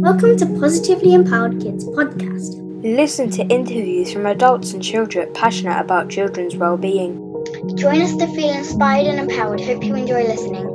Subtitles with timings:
[0.00, 2.54] Welcome to Positively Empowered Kids podcast.
[2.84, 7.16] Listen to interviews from adults and children passionate about children's well-being.
[7.74, 9.60] Join us to feel inspired and empowered.
[9.60, 10.66] Hope you enjoy listening.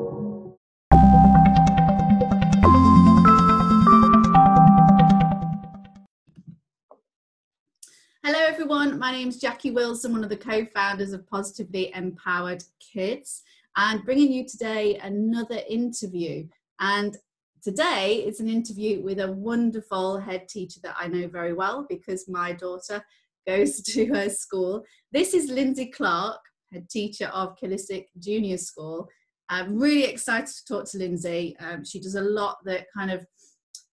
[8.26, 9.00] Hello, everyone.
[9.00, 13.44] My name is Jackie Wilson, one of the co founders of Positively Empowered Kids,
[13.78, 16.46] and bringing you today another interview.
[16.82, 17.16] And
[17.64, 22.28] today it's an interview with a wonderful head teacher that I know very well because
[22.28, 23.04] my daughter
[23.48, 24.84] goes to her school.
[25.12, 26.40] This is Lindsay Clark,
[26.72, 29.08] head teacher of Killisick Junior School.
[29.50, 31.56] I'm really excited to talk to Lindsay.
[31.60, 33.26] Um, she does a lot that kind of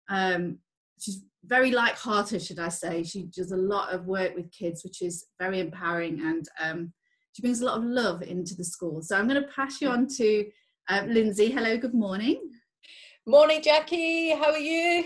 [0.10, 0.60] um,
[1.00, 3.04] she's very light-hearted, should I say.
[3.04, 6.94] She does a lot of work with kids, which is very empowering, and um,
[7.34, 9.02] she brings a lot of love into the school.
[9.02, 10.46] So I'm going to pass you on to
[10.90, 11.52] uh, Lindsay.
[11.52, 12.47] Hello, good morning.
[13.30, 14.30] Morning, Jackie.
[14.30, 15.04] How are you?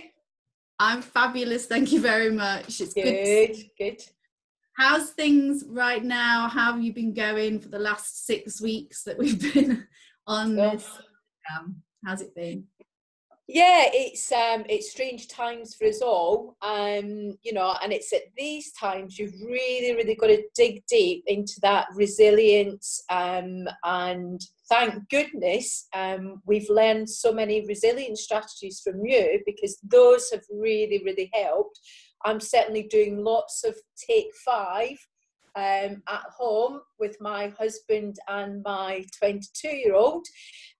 [0.77, 1.65] I'm fabulous.
[1.65, 2.79] Thank you very much.
[2.79, 3.03] It's good.
[3.03, 3.57] Good.
[3.79, 4.03] Good.
[4.77, 6.47] How's things right now?
[6.47, 9.87] How have you been going for the last six weeks that we've been
[10.27, 10.69] on Oh.
[10.71, 10.87] this?
[11.51, 12.65] Um, how's it been?
[13.47, 16.55] Yeah, it's um, it's strange times for us all.
[16.61, 21.23] Um, you know, and it's at these times you've really, really got to dig deep
[21.25, 23.03] into that resilience.
[23.09, 24.39] Um, and
[24.71, 31.01] thank goodness um, we've learned so many resilience strategies from you because those have really,
[31.03, 31.77] really helped.
[32.23, 33.75] I'm certainly doing lots of
[34.09, 34.97] take five
[35.57, 40.25] um, at home with my husband and my 22 year old.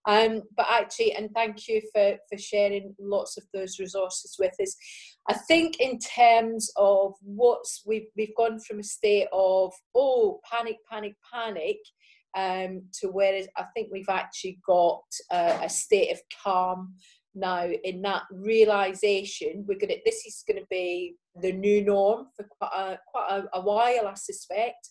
[0.07, 4.73] Um, but actually, and thank you for, for sharing lots of those resources with us.
[5.27, 10.77] I think in terms of what's we've we've gone from a state of oh panic,
[10.89, 11.77] panic, panic,
[12.35, 16.95] um, to where I think we've actually got a, a state of calm
[17.35, 17.67] now.
[17.83, 22.71] In that realization, we're gonna this is going to be the new norm for quite
[22.75, 24.89] a, quite a, a while, I suspect,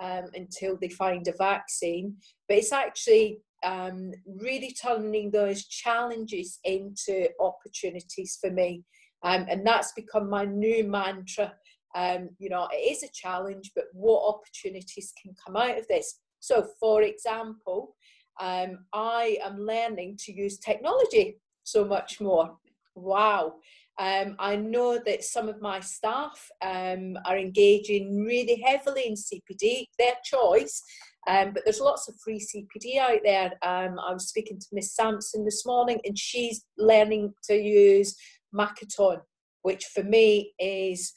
[0.00, 2.16] um, until they find a vaccine.
[2.48, 8.84] But it's actually um, really turning those challenges into opportunities for me.
[9.22, 11.52] Um, and that's become my new mantra.
[11.94, 16.18] Um, you know, it is a challenge, but what opportunities can come out of this?
[16.42, 17.94] So, for example,
[18.40, 22.56] um, I am learning to use technology so much more.
[22.96, 23.54] Wow.
[24.00, 29.86] Um, I know that some of my staff um, are engaging really heavily in CPD,
[30.00, 30.82] their choice,
[31.28, 33.52] um, but there's lots of free CPD out there.
[33.62, 38.16] Um, I was speaking to Miss Sampson this morning, and she's learning to use
[38.52, 39.20] Makaton,
[39.62, 41.12] which for me is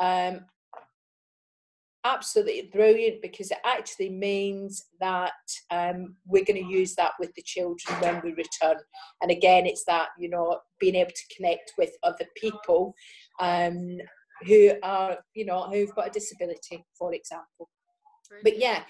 [0.00, 0.46] um,
[2.14, 5.32] absolutely brilliant because it actually means that
[5.70, 8.76] um, we're going to use that with the children when we return.
[9.22, 12.94] And again, it's that you know being able to connect with other people
[13.40, 13.98] um,
[14.46, 17.68] who are you know who've got a disability, for example
[18.42, 18.82] but yeah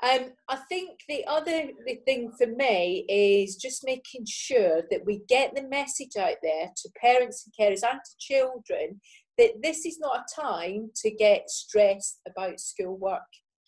[0.00, 1.70] um, I think the other
[2.06, 6.88] thing for me is just making sure that we get the message out there to
[7.00, 9.00] parents and carers and to children
[9.38, 13.22] that this is not a time to get stressed about schoolwork.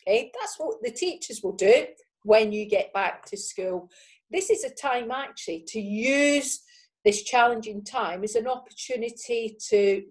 [0.07, 1.87] Okay, that's what the teachers will do
[2.25, 3.89] when you get back to school.
[4.31, 6.61] This is a time actually to use
[7.05, 10.03] this challenging time as an opportunity to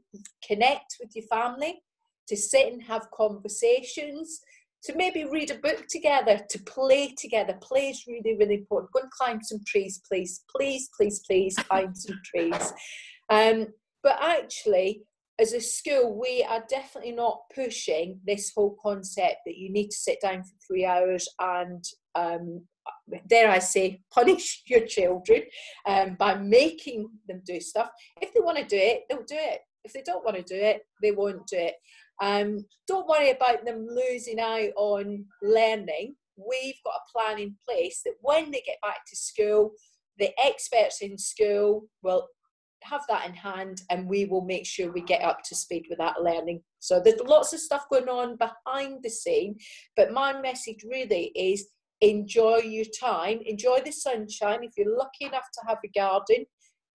[0.45, 1.81] connect with your family,
[2.27, 4.41] to sit and have conversations,
[4.83, 7.57] to maybe read a book together, to play together.
[7.61, 8.91] Play is really, really important.
[8.93, 10.43] Go and climb some trees, please.
[10.55, 12.73] Please, please, please climb some trees.
[13.31, 13.67] Um,
[14.01, 15.03] but actually,
[15.39, 19.95] as a school, we are definitely not pushing this whole concept that you need to
[19.95, 21.83] sit down for three hours and,
[22.15, 22.61] um,
[23.27, 25.43] dare I say, punish your children
[25.85, 27.89] um, by making them do stuff.
[28.21, 29.61] If they want to do it, they'll do it.
[29.85, 31.75] If they don't want to do it, they won't do it.
[32.21, 36.15] Um, don't worry about them losing out on learning.
[36.35, 39.71] We've got a plan in place that when they get back to school,
[40.17, 42.27] the experts in school will
[42.83, 45.99] have that in hand and we will make sure we get up to speed with
[45.99, 46.61] that learning.
[46.79, 49.57] So there's lots of stuff going on behind the scene,
[49.95, 51.67] but my message really is
[52.01, 54.63] enjoy your time, enjoy the sunshine.
[54.63, 56.45] If you're lucky enough to have a garden,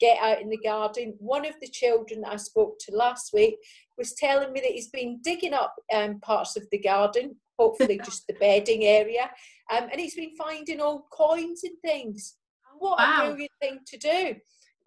[0.01, 1.15] get out in the garden.
[1.19, 3.57] One of the children I spoke to last week
[3.99, 8.27] was telling me that he's been digging up um, parts of the garden, hopefully just
[8.27, 9.31] the bedding area,
[9.73, 12.37] um, and he's been finding old coins and things.
[12.79, 13.15] What Wow.
[13.15, 14.35] a brilliant thing to do!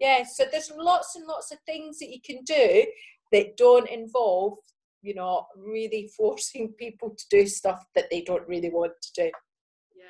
[0.00, 2.86] Yeah, so there's lots and lots of things that you can do
[3.32, 4.58] that don't involve,
[5.02, 9.30] you know, really forcing people to do stuff that they don't really want to do.
[9.96, 10.04] Yeah,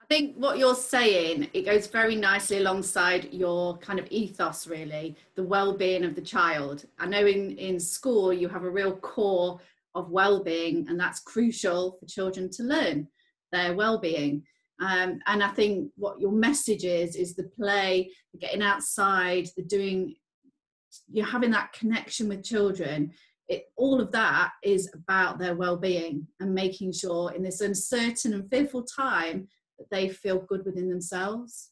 [0.00, 5.14] I think what you're saying it goes very nicely alongside your kind of ethos really
[5.34, 9.60] the well-being of the child i know in in school you have a real core
[9.94, 13.06] of well-being and that's crucial for children to learn
[13.52, 14.42] their well-being
[14.80, 19.62] um, and i think what your message is is the play the getting outside the
[19.62, 20.14] doing
[21.08, 23.12] you're having that connection with children
[23.48, 28.48] it, all of that is about their well-being and making sure in this uncertain and
[28.50, 29.46] fearful time
[29.78, 31.70] that they feel good within themselves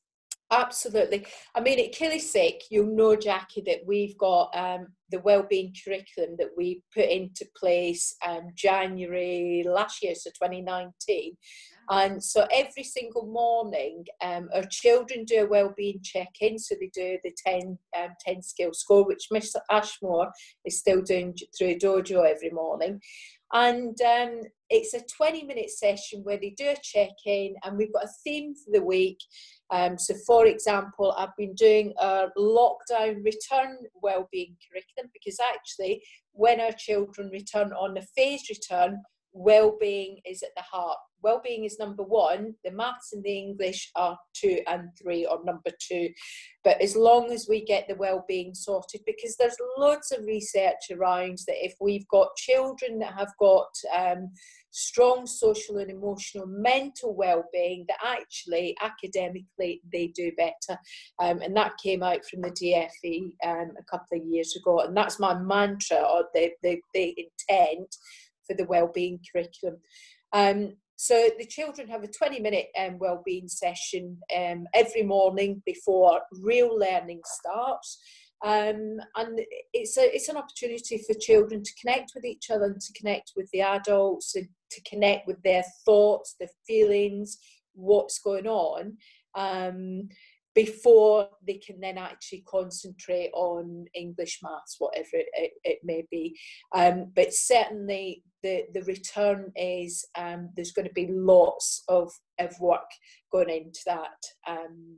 [0.52, 1.26] Absolutely.
[1.54, 6.50] I mean, at Killisick, you'll know, Jackie, that we've got um, the wellbeing curriculum that
[6.58, 11.38] we put into place um, January last year, so 2019.
[11.90, 16.58] And so every single morning, um, our children do a wellbeing check-in.
[16.58, 20.32] So they do the 10, um, 10 skill score, which Mr Ashmore
[20.64, 23.00] is still doing through Dojo every morning.
[23.52, 24.40] And um,
[24.70, 28.10] it's a 20 minute session where they do a check in, and we've got a
[28.24, 29.18] theme for the week.
[29.70, 36.02] Um, so, for example, I've been doing a lockdown return wellbeing curriculum because actually,
[36.32, 39.02] when our children return on the phased return,
[39.32, 40.98] well-being is at the heart.
[41.22, 42.54] Well-being is number one.
[42.64, 46.08] The maths and the english are two and three or number two.
[46.64, 51.38] But as long as we get the well-being sorted because there's lots of research around
[51.46, 54.30] that if we've got children that have got um,
[54.72, 60.78] strong social and emotional mental well-being that actually academically they do better.
[61.20, 64.80] Um, and that came out from the dfe um, a couple of years ago.
[64.80, 67.94] And that's my mantra or the, the, the intent
[68.46, 69.78] for the wellbeing curriculum.
[70.32, 76.20] Um, so the children have a 20 minute um, wellbeing session um, every morning before
[76.42, 77.98] real learning starts.
[78.44, 79.40] Um, and
[79.72, 83.32] it's a it's an opportunity for children to connect with each other and to connect
[83.36, 87.38] with the adults and to connect with their thoughts, their feelings,
[87.74, 88.96] what's going on.
[89.34, 90.08] Um,
[90.54, 96.38] before they can then actually concentrate on English, maths, whatever it, it, it may be.
[96.74, 102.58] Um, but certainly the, the return is um, there's going to be lots of, of
[102.60, 102.88] work
[103.30, 104.96] going into that um,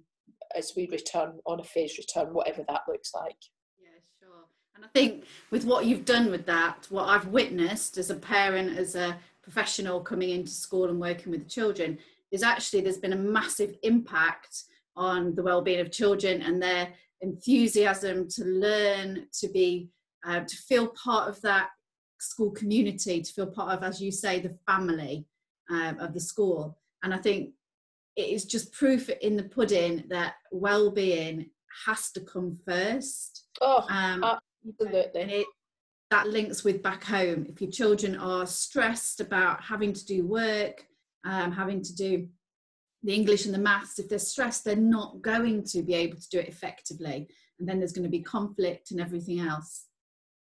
[0.57, 3.37] as we return on a phase return, whatever that looks like.
[3.81, 4.45] Yeah, sure.
[4.75, 8.79] And I think with what you've done with that, what I've witnessed as a parent,
[8.79, 11.99] as a professional coming into school and working with the children,
[12.31, 14.65] is actually there's been a massive impact
[14.97, 16.89] on the well-being of children and their
[17.21, 19.89] enthusiasm to learn to be
[20.27, 21.69] uh, to feel part of that
[22.25, 25.27] school community to feel part of as you say the family
[25.71, 27.51] um, of the school and i think
[28.17, 31.51] it is just proof in the pudding that well-being
[31.87, 34.25] has to come first oh um,
[34.67, 35.47] absolutely and it
[36.11, 40.87] that links with back home if your children are stressed about having to do work
[41.25, 42.29] um, having to do
[43.05, 46.29] the English and the maths, if they're stressed, they're not going to be able to
[46.31, 47.29] do it effectively.
[47.61, 49.87] And then there's going to be conflict and everything else.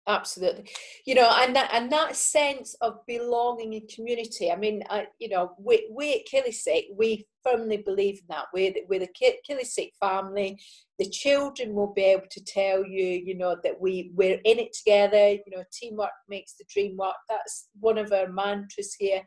[0.06, 0.70] Absolutely,
[1.06, 4.50] you know, and that and that sense of belonging in community.
[4.50, 8.46] I mean, I, you know, we we at Killisick, we firmly believe in that.
[8.52, 9.08] We're we're the
[9.48, 10.60] Killisick family.
[10.98, 14.74] The children will be able to tell you, you know, that we we're in it
[14.74, 15.30] together.
[15.30, 17.16] You know, teamwork makes the dream work.
[17.30, 19.22] That's one of our mantras here.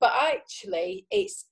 [0.00, 1.44] But actually, it's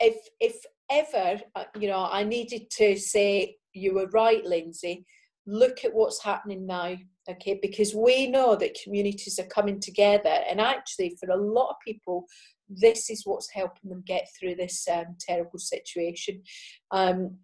[0.00, 0.56] if if
[0.90, 5.04] ever uh, you know i needed to say you were right lindsay
[5.46, 6.94] look at what's happening now
[7.28, 11.76] okay because we know that communities are coming together and actually for a lot of
[11.84, 12.26] people
[12.68, 16.42] this is what's helping them get through this um, terrible situation.
[16.90, 17.36] Um,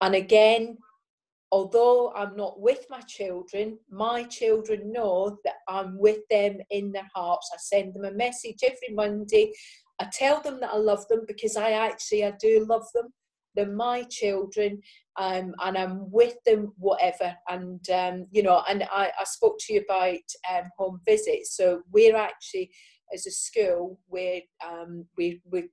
[0.00, 0.78] and again
[1.50, 7.08] although i'm not with my children my children know that i'm with them in their
[7.14, 7.50] hearts.
[7.52, 9.52] I send them a message every monday.
[10.00, 13.08] I tell them that I love them because I actually I do love them.
[13.58, 14.80] They're my children,
[15.16, 17.34] um, and I'm with them whatever.
[17.48, 21.56] And um, you know, and I, I spoke to you about um, home visits.
[21.56, 22.70] So we're actually,
[23.12, 25.68] as a school, we're um, we we're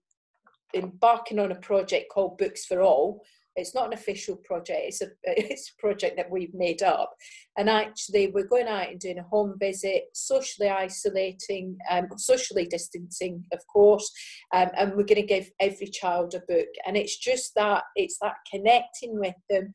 [0.73, 3.21] embarking on a project called Books for All,
[3.55, 4.81] it's not an official project.
[4.83, 7.13] It's a it's a project that we've made up,
[7.57, 13.43] and actually we're going out and doing a home visit, socially isolating, um, socially distancing,
[13.51, 14.11] of course,
[14.53, 16.67] um, and we're going to give every child a book.
[16.85, 19.73] And it's just that it's that connecting with them.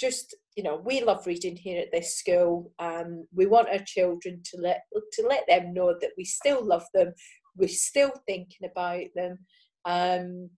[0.00, 2.72] Just you know, we love reading here at this school.
[2.78, 6.84] Um, we want our children to let to let them know that we still love
[6.94, 7.12] them.
[7.56, 9.38] We're still thinking about them.
[9.84, 10.50] Um,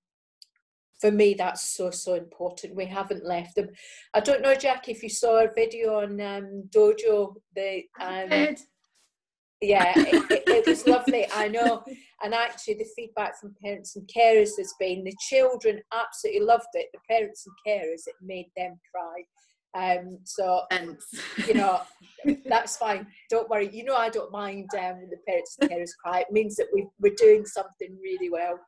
[1.05, 3.69] for me that's so so important we haven't left them
[4.15, 8.57] i don't know jack if you saw a video on um, dojo the um,
[9.61, 11.27] yeah, it, it, it, was lovely.
[11.33, 11.83] I know.
[12.23, 16.89] And actually, the feedback from parents and carers has been the children absolutely loved it.
[16.93, 19.23] The parents and carers, it made them cry.
[19.75, 20.97] Um, so, and
[21.49, 21.81] you know,
[22.47, 23.07] that's fine.
[23.29, 23.69] Don't worry.
[23.73, 26.21] You know, I don't mind um, when the parents and carers cry.
[26.21, 28.61] It means that we, we're doing something really well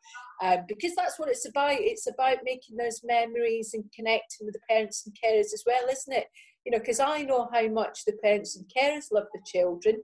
[0.42, 1.76] um, because that's what it's about.
[1.78, 6.12] It's about making those memories and connecting with the parents and carers as well, isn't
[6.12, 6.26] it?
[6.64, 10.02] You know, because I know how much the parents and carers love the children.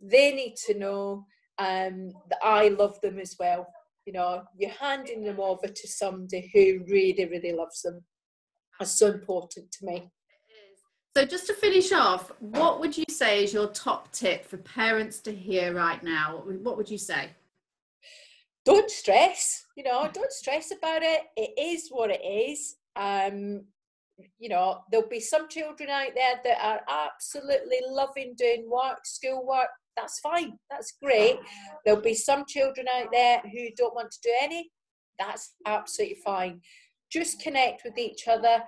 [0.00, 1.26] They need to know
[1.58, 3.68] um, that I love them as well.
[4.04, 8.02] You know, you're handing them over to somebody who really, really loves them
[8.80, 10.10] are so important to me.
[11.14, 15.20] So, just to finish off, what would you say is your top tip for parents
[15.20, 16.42] to hear right now?
[16.62, 17.28] What would you say?
[18.64, 21.22] Don't stress, you know, don't stress about it.
[21.36, 22.76] It is what it is.
[22.96, 23.64] Um,
[24.38, 29.44] you know, there'll be some children out there that are absolutely loving doing work, school
[29.46, 29.68] work.
[29.96, 31.38] That's fine, that's great.
[31.84, 34.70] There'll be some children out there who don't want to do any.
[35.18, 36.60] That's absolutely fine
[37.12, 38.62] just connect with each other.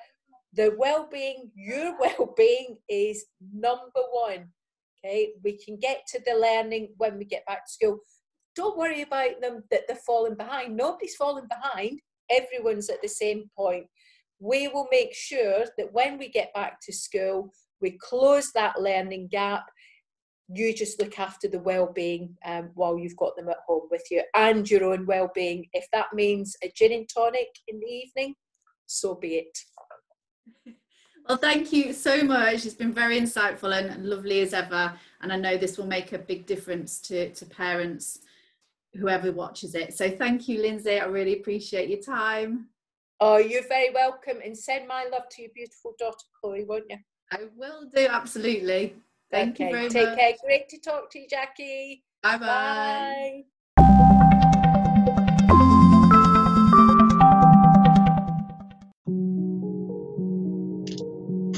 [0.53, 4.49] The well-being, your well-being is number one.
[5.05, 7.99] Okay, we can get to the learning when we get back to school.
[8.57, 10.77] Don't worry about them that they're falling behind.
[10.77, 12.01] Nobody's falling behind.
[12.31, 13.87] Everyone's at the same point.
[14.39, 19.29] We will make sure that when we get back to school, we close that learning
[19.31, 19.65] gap
[20.49, 24.23] you just look after the well-being um, while you've got them at home with you
[24.35, 25.67] and your own well-being.
[25.73, 28.35] If that means a gin and tonic in the evening
[28.87, 29.59] so be it.
[31.27, 32.67] Well thank you so much.
[32.67, 36.19] It's been very insightful and lovely as ever and i know this will make a
[36.19, 38.19] big difference to, to parents
[38.93, 39.97] whoever watches it.
[39.97, 41.01] So thank you lindsay.
[41.01, 42.69] I really appreciate your time.
[43.21, 46.99] Oh you're very welcome and send my love to your beautiful daughter chloe won't you?
[47.33, 48.95] I will do absolutely
[49.35, 50.19] Thank okay, you very take much.
[50.19, 50.33] care.
[50.45, 52.05] Great to talk to you, Jackie.
[52.23, 52.47] Bye-bye.
[52.47, 53.43] Bye.